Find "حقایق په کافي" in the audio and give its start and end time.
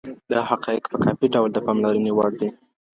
0.49-1.27